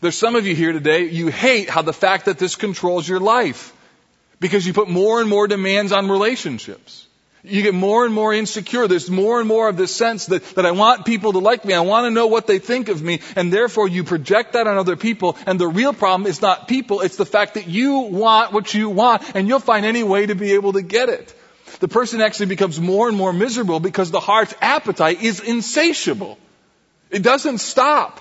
[0.00, 3.20] There's some of you here today, you hate how the fact that this controls your
[3.20, 3.74] life
[4.38, 7.06] because you put more and more demands on relationships.
[7.42, 8.86] You get more and more insecure.
[8.86, 11.72] There's more and more of this sense that, that I want people to like me.
[11.72, 13.20] I want to know what they think of me.
[13.34, 15.38] And therefore you project that on other people.
[15.46, 17.00] And the real problem is not people.
[17.00, 20.34] It's the fact that you want what you want and you'll find any way to
[20.34, 21.34] be able to get it.
[21.78, 26.36] The person actually becomes more and more miserable because the heart's appetite is insatiable.
[27.10, 28.20] It doesn't stop.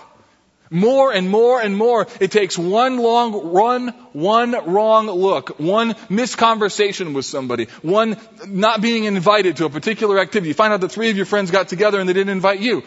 [0.72, 2.08] More and more and more.
[2.20, 9.06] It takes one long run, one wrong look, one misconversation with somebody, one not being
[9.06, 10.50] invited to a particular activity.
[10.50, 12.84] You find out that three of your friends got together and they didn't invite you.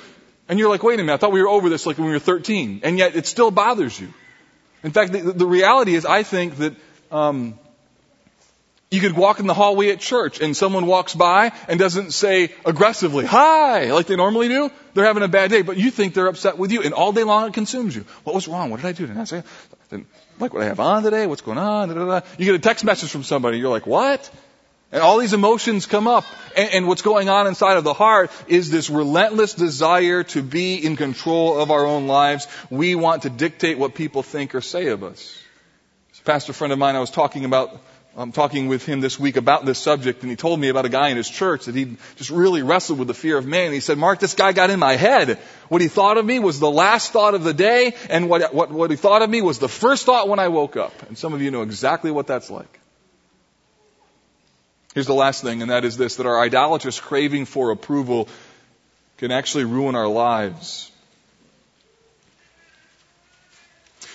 [0.49, 2.13] And you're like, wait a minute, I thought we were over this like when we
[2.13, 2.83] were 13.
[2.85, 4.13] And yet it still bothers you.
[4.85, 6.75] In fact, the, the reality is I think that,
[7.11, 7.59] um,
[8.93, 12.53] you could walk in the hallway at church and someone walks by and doesn't say
[12.67, 14.71] aggressively, hi, like they normally do.
[14.93, 17.25] They're having a bad day, but you think they're upset with you and all day
[17.25, 18.05] long it consumes you.
[18.25, 18.69] What was wrong?
[18.69, 19.07] What did I do?
[19.07, 19.43] Didn't I say,
[19.89, 21.27] didn't like what I have on today?
[21.27, 21.89] What's going on?
[21.89, 22.27] Da, da, da.
[22.37, 23.59] You get a text message from somebody.
[23.59, 24.31] You're like, what?
[24.93, 26.27] And all these emotions come up.
[26.55, 30.85] And, and what's going on inside of the heart is this relentless desire to be
[30.85, 32.47] in control of our own lives.
[32.69, 35.41] We want to dictate what people think or say of us.
[36.27, 37.81] pastor friend of mine I was talking about
[38.15, 40.91] I'm talking with him this week about this subject, and he told me about a
[40.91, 43.67] guy in his church that he just really wrestled with the fear of man.
[43.67, 45.39] And he said, Mark, this guy got in my head.
[45.69, 48.71] What he thought of me was the last thought of the day, and what, what,
[48.71, 51.09] what he thought of me was the first thought when I woke up.
[51.09, 52.81] And some of you know exactly what that's like.
[54.95, 58.29] Here's the last thing, and that is this, that our idolatrous craving for approval
[59.17, 60.92] can actually ruin our lives.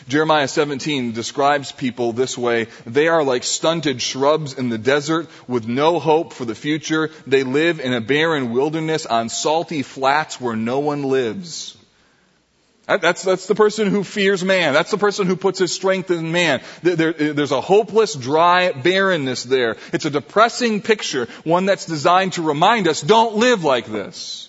[0.07, 2.67] Jeremiah 17 describes people this way.
[2.85, 7.11] They are like stunted shrubs in the desert with no hope for the future.
[7.25, 11.77] They live in a barren wilderness on salty flats where no one lives.
[12.87, 14.73] That's, that's the person who fears man.
[14.73, 16.61] That's the person who puts his strength in man.
[16.83, 19.75] There, there's a hopeless, dry barrenness there.
[19.91, 24.47] It's a depressing picture, one that's designed to remind us, don't live like this.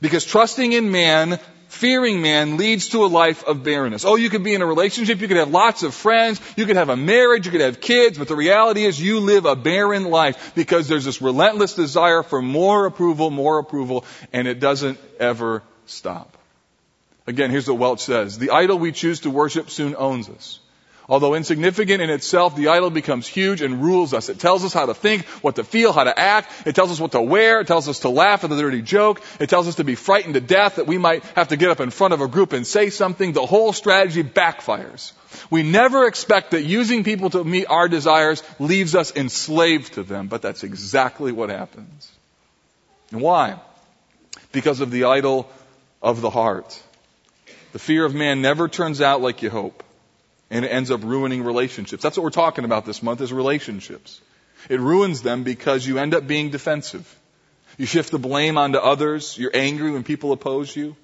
[0.00, 1.40] Because trusting in man
[1.76, 4.04] fearing man leads to a life of barrenness.
[4.04, 6.76] Oh, you could be in a relationship, you could have lots of friends, you could
[6.76, 10.04] have a marriage, you could have kids, but the reality is you live a barren
[10.04, 15.62] life because there's this relentless desire for more approval, more approval, and it doesn't ever
[15.84, 16.36] stop.
[17.26, 18.38] Again, here's what Welch says.
[18.38, 20.60] The idol we choose to worship soon owns us.
[21.08, 24.28] Although insignificant in itself, the idol becomes huge and rules us.
[24.28, 26.66] It tells us how to think, what to feel, how to act.
[26.66, 27.60] It tells us what to wear.
[27.60, 29.22] It tells us to laugh at the dirty joke.
[29.38, 31.78] It tells us to be frightened to death that we might have to get up
[31.78, 33.32] in front of a group and say something.
[33.32, 35.12] The whole strategy backfires.
[35.48, 40.26] We never expect that using people to meet our desires leaves us enslaved to them,
[40.26, 42.10] but that's exactly what happens.
[43.12, 43.60] And why?
[44.50, 45.48] Because of the idol
[46.02, 46.82] of the heart.
[47.72, 49.84] The fear of man never turns out like you hope
[50.50, 52.02] and it ends up ruining relationships.
[52.02, 54.20] That's what we're talking about this month is relationships.
[54.68, 57.14] It ruins them because you end up being defensive.
[57.78, 59.36] You shift the blame onto others.
[59.36, 60.96] You're angry when people oppose you.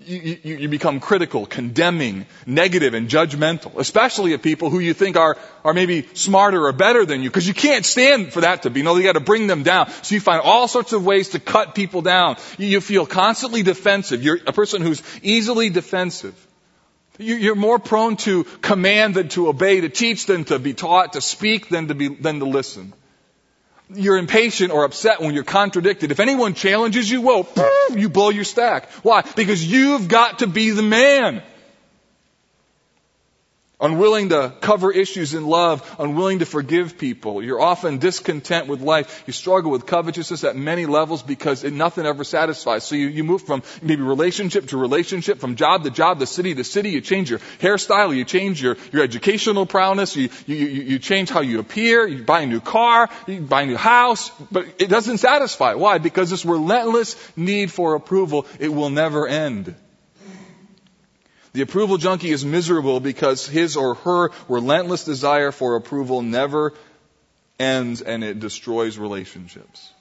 [0.00, 5.16] You, you, you, become critical, condemning, negative, and judgmental, especially of people who you think
[5.16, 8.70] are, are maybe smarter or better than you, because you can't stand for that to
[8.70, 8.82] be.
[8.82, 9.88] No, you gotta bring them down.
[10.02, 12.38] So you find all sorts of ways to cut people down.
[12.58, 14.20] You, you feel constantly defensive.
[14.20, 16.34] You're a person who's easily defensive.
[17.18, 21.20] You're more prone to command than to obey, to teach than to be taught, to
[21.20, 22.92] speak than to be, than to listen.
[23.88, 26.10] You're impatient or upset when you're contradicted.
[26.10, 27.46] If anyone challenges you, whoa,
[27.94, 28.90] you blow your stack.
[29.02, 29.22] Why?
[29.36, 31.42] Because you've got to be the man
[33.80, 37.42] unwilling to cover issues in love, unwilling to forgive people.
[37.42, 39.24] You're often discontent with life.
[39.26, 42.84] You struggle with covetousness at many levels because it, nothing ever satisfies.
[42.84, 46.54] So you, you move from maybe relationship to relationship, from job to job, to city
[46.54, 46.90] to city.
[46.90, 51.30] You change your hairstyle, you change your, your educational prowess, you, you, you, you change
[51.30, 54.88] how you appear, you buy a new car, you buy a new house, but it
[54.88, 55.74] doesn't satisfy.
[55.74, 55.98] Why?
[55.98, 59.74] Because this relentless need for approval, it will never end.
[61.54, 66.74] The approval junkie is miserable because his or her relentless desire for approval never
[67.60, 69.92] ends and it destroys relationships.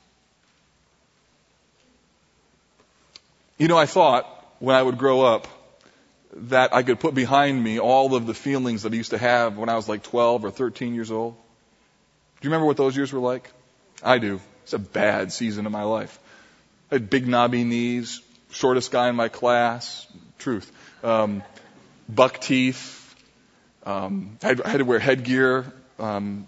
[3.59, 4.25] You know, I thought
[4.57, 5.47] when I would grow up
[6.35, 9.55] that I could put behind me all of the feelings that I used to have
[9.55, 11.35] when I was like 12 or 13 years old.
[11.35, 13.47] Do you remember what those years were like?
[14.01, 14.41] I do.
[14.63, 16.17] It's a bad season of my life.
[16.89, 20.07] I had big knobby knees, shortest guy in my class,
[20.39, 20.71] truth
[21.03, 21.43] um,
[22.09, 22.99] buck teeth.
[23.85, 26.47] Um, I, had, I had to wear headgear um,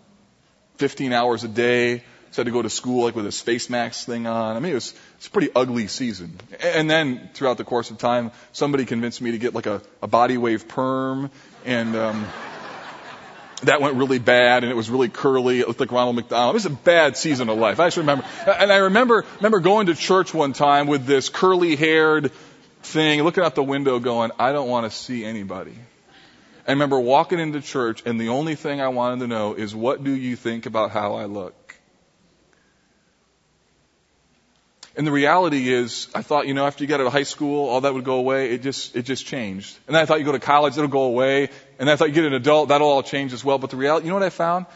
[0.78, 2.04] 15 hours a day.
[2.32, 4.58] So I had to go to school like with a space mask thing on.
[4.58, 6.38] I mean, it was it's a pretty ugly season.
[6.62, 10.08] And then throughout the course of time, somebody convinced me to get like a, a
[10.08, 11.32] body wave perm,
[11.64, 12.28] and um,
[13.64, 15.62] that went really bad, and it was really curly.
[15.62, 16.56] It looked like Ronald McDonald.
[16.56, 17.80] It was a bad season of life.
[17.80, 22.34] I just remember, and I remember remember going to church one time with this curly-haired
[22.86, 25.76] thing, looking out the window going, I don't want to see anybody.
[26.68, 30.04] I remember walking into church and the only thing I wanted to know is what
[30.04, 31.54] do you think about how I look?
[34.98, 37.68] And the reality is, I thought, you know, after you got out of high school,
[37.68, 38.52] all that would go away.
[38.52, 39.78] It just, it just changed.
[39.88, 41.50] And then I thought you go to college, it'll go away.
[41.78, 43.58] And then I thought you get an adult, that'll all change as well.
[43.58, 44.68] But the reality, you know what I found?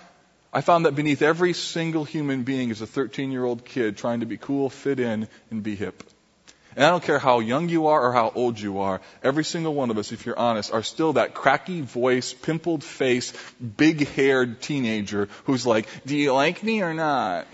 [0.51, 4.19] I found that beneath every single human being is a 13 year old kid trying
[4.19, 6.03] to be cool, fit in, and be hip.
[6.75, 9.73] And I don't care how young you are or how old you are, every single
[9.73, 14.61] one of us, if you're honest, are still that cracky voice, pimpled face, big haired
[14.61, 17.47] teenager who's like, do you like me or not?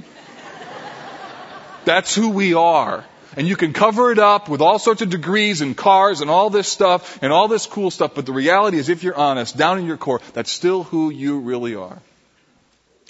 [1.86, 3.06] That's who we are.
[3.38, 6.50] And you can cover it up with all sorts of degrees and cars and all
[6.50, 9.78] this stuff and all this cool stuff, but the reality is, if you're honest, down
[9.78, 12.02] in your core, that's still who you really are.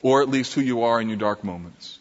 [0.01, 1.99] Or at least who you are in your dark moments.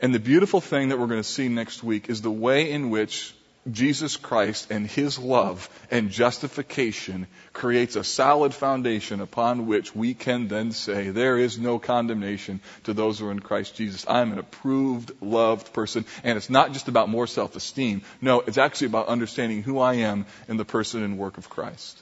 [0.00, 2.90] And the beautiful thing that we're going to see next week is the way in
[2.90, 3.34] which
[3.70, 10.48] Jesus Christ and His love and justification creates a solid foundation upon which we can
[10.48, 14.06] then say, there is no condemnation to those who are in Christ Jesus.
[14.08, 16.04] I'm an approved, loved person.
[16.22, 18.02] And it's not just about more self-esteem.
[18.22, 22.00] No, it's actually about understanding who I am in the person and work of Christ.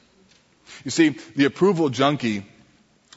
[0.85, 2.45] You see, the approval junkie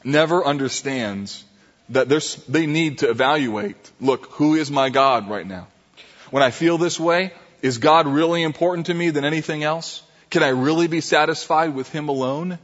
[0.02, 1.44] never understands
[1.90, 2.08] that
[2.48, 5.66] they need to evaluate, look, who is my God right now?
[6.30, 7.32] When I feel this way,
[7.62, 10.02] is God really important to me than anything else?
[10.30, 12.58] Can I really be satisfied with Him alone?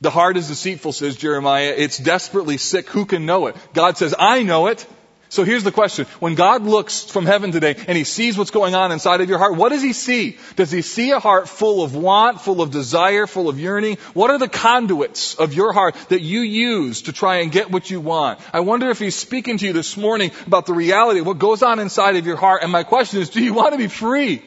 [0.00, 1.74] The heart is deceitful, says Jeremiah.
[1.76, 2.88] It's desperately sick.
[2.90, 3.56] Who can know it?
[3.72, 4.86] God says, I know it.
[5.34, 6.06] So here's the question.
[6.20, 9.38] When God looks from heaven today and He sees what's going on inside of your
[9.38, 10.38] heart, what does He see?
[10.54, 13.96] Does He see a heart full of want, full of desire, full of yearning?
[14.12, 17.90] What are the conduits of your heart that you use to try and get what
[17.90, 18.38] you want?
[18.52, 21.64] I wonder if He's speaking to you this morning about the reality of what goes
[21.64, 22.62] on inside of your heart.
[22.62, 24.40] And my question is, do you want to be free?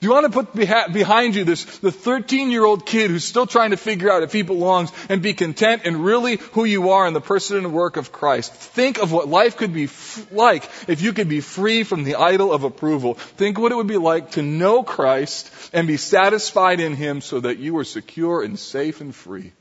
[0.00, 3.46] Do you want to put behind you this, the 13 year old kid who's still
[3.46, 7.06] trying to figure out if he belongs and be content in really who you are
[7.06, 8.50] in the person and work of Christ?
[8.50, 12.14] Think of what life could be f- like if you could be free from the
[12.14, 13.12] idol of approval.
[13.12, 17.40] Think what it would be like to know Christ and be satisfied in Him so
[17.40, 19.52] that you are secure and safe and free.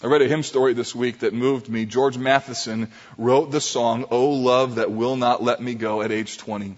[0.00, 1.86] I read a hymn story this week that moved me.
[1.86, 6.38] George Matheson wrote the song, Oh Love That Will Not Let Me Go at age
[6.38, 6.76] 20.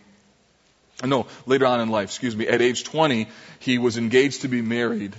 [1.05, 2.47] No, later on in life, excuse me.
[2.47, 3.29] At age 20,
[3.59, 5.15] he was engaged to be married,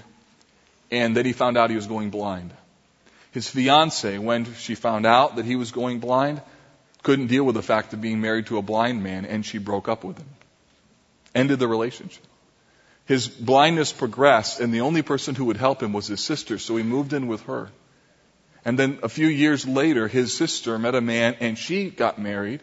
[0.90, 2.52] and then he found out he was going blind.
[3.32, 6.42] His fiancee, when she found out that he was going blind,
[7.04, 9.88] couldn't deal with the fact of being married to a blind man, and she broke
[9.88, 10.28] up with him.
[11.36, 12.24] Ended the relationship.
[13.06, 16.76] His blindness progressed, and the only person who would help him was his sister, so
[16.76, 17.70] he moved in with her.
[18.66, 22.62] And then a few years later, his sister met a man, and she got married,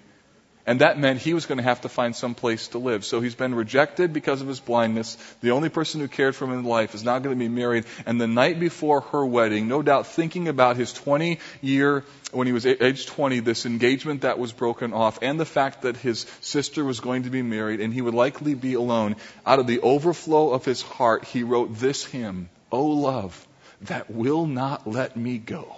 [0.67, 3.05] and that meant he was going to have to find some place to live.
[3.05, 5.19] So he's been rejected because of his blindness.
[5.43, 7.85] The only person who cared for him in life is now going to be married.
[8.07, 12.55] And the night before her wedding, no doubt thinking about his 20 year, when he
[12.55, 16.83] was age 20, this engagement that was broken off, and the fact that his sister
[16.83, 20.51] was going to be married and he would likely be alone, out of the overflow
[20.51, 23.47] of his heart, he wrote this hymn, O love
[23.83, 25.77] that will not let me go.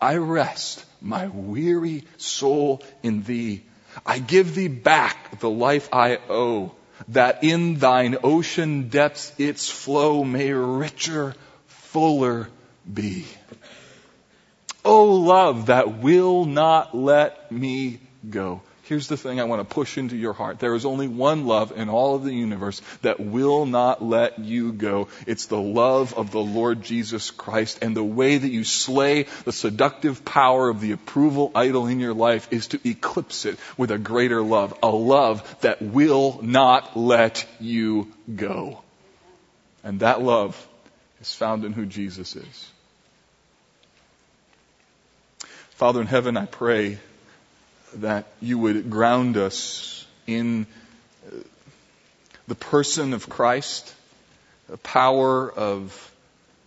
[0.00, 3.64] I rest my weary soul in thee
[4.04, 6.72] I give thee back the life I owe,
[7.08, 11.34] that in thine ocean depths its flow may richer,
[11.66, 12.48] fuller
[12.92, 13.26] be.
[14.84, 18.62] O oh, love that will not let me go.
[18.90, 20.58] Here's the thing I want to push into your heart.
[20.58, 24.72] There is only one love in all of the universe that will not let you
[24.72, 25.06] go.
[25.28, 27.78] It's the love of the Lord Jesus Christ.
[27.82, 32.14] And the way that you slay the seductive power of the approval idol in your
[32.14, 34.76] life is to eclipse it with a greater love.
[34.82, 38.82] A love that will not let you go.
[39.84, 40.66] And that love
[41.20, 42.70] is found in who Jesus is.
[45.76, 46.98] Father in heaven, I pray
[47.94, 50.66] that you would ground us in
[51.26, 51.36] uh,
[52.48, 53.94] the person of Christ,
[54.68, 56.12] the power of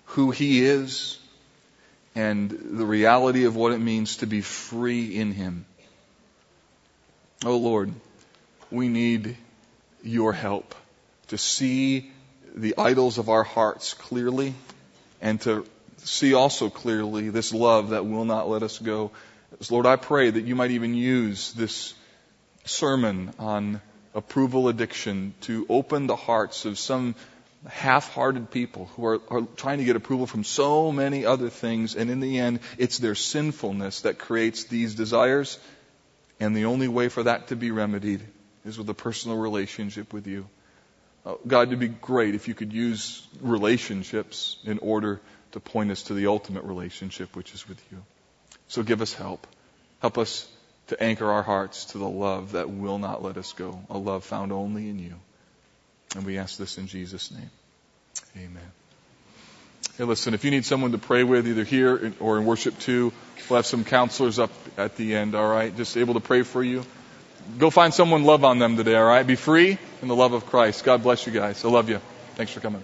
[0.05, 1.19] who He is,
[2.15, 5.65] and the reality of what it means to be free in Him.
[7.45, 7.91] Oh Lord,
[8.71, 9.37] we need
[10.03, 10.75] your help
[11.27, 12.11] to see
[12.55, 14.53] the idols of our hearts clearly
[15.21, 15.65] and to
[15.97, 19.11] see also clearly this love that will not let us go.
[19.69, 21.93] Lord, I pray that you might even use this
[22.65, 23.81] sermon on
[24.15, 27.15] approval addiction to open the hearts of some
[27.67, 32.09] half-hearted people who are, are, trying to get approval from so many other things, and
[32.09, 35.59] in the end, it's their sinfulness that creates these desires,
[36.39, 38.21] and the only way for that to be remedied
[38.65, 40.45] is with a personal relationship with you.
[41.25, 45.21] Uh, God, it'd be great if you could use relationships in order
[45.53, 48.03] to point us to the ultimate relationship, which is with you.
[48.73, 49.45] So give us help.
[50.01, 50.49] Help us
[50.87, 54.23] to anchor our hearts to the love that will not let us go, a love
[54.23, 55.13] found only in you.
[56.15, 57.51] And we ask this in Jesus' name.
[58.35, 58.71] Amen.
[59.95, 63.13] Hey, listen, if you need someone to pray with, either here or in worship too,
[63.47, 65.77] we'll have some counselors up at the end, all right?
[65.77, 66.83] Just able to pray for you.
[67.59, 69.27] Go find someone, love on them today, all right?
[69.27, 70.83] Be free in the love of Christ.
[70.83, 71.63] God bless you guys.
[71.63, 72.01] I love you.
[72.37, 72.81] Thanks for coming.